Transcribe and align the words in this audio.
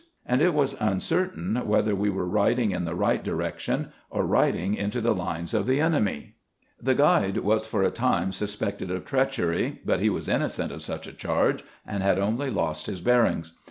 A 0.25 0.31
MIDNIGHT 0.35 0.39
BIDE 0.39 0.45
81 0.45 0.49
it 0.49 0.57
was 0.59 0.77
uncertain 0.79 1.55
whether 1.67 1.95
we 1.95 2.09
were 2.09 2.25
going 2.25 2.71
in 2.71 2.85
the 2.85 2.95
right 2.95 3.23
direction 3.23 3.91
or 4.09 4.25
riding 4.25 4.73
into 4.73 4.99
the 4.99 5.13
lines 5.13 5.53
of 5.53 5.67
the 5.67 5.79
enemy. 5.79 6.37
The 6.81 6.95
gnide 6.95 7.37
was 7.43 7.67
for 7.67 7.83
a 7.83 7.91
time 7.91 8.31
suspected 8.31 8.89
of 8.89 9.05
treachery, 9.05 9.79
but 9.85 9.99
he 9.99 10.09
was 10.09 10.27
innocent 10.27 10.71
of 10.71 10.81
such 10.81 11.05
a 11.05 11.13
charge, 11.13 11.63
and 11.85 12.01
had 12.01 12.17
only 12.17 12.49
lost 12.49 12.87
his 12.87 12.99
bear 12.99 13.27
ings. 13.27 13.53